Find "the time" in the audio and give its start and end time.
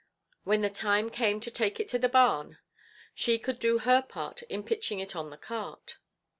0.61-1.11